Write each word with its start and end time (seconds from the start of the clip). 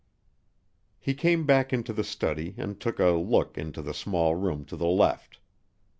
He 0.97 1.13
came 1.13 1.45
back 1.45 1.71
into 1.71 1.93
the 1.93 2.03
study 2.03 2.55
and 2.57 2.79
took 2.79 2.97
a 2.97 3.09
look 3.11 3.55
into 3.55 3.83
the 3.83 3.93
small 3.93 4.33
room 4.33 4.65
to 4.65 4.75
the 4.75 4.87
left. 4.87 5.37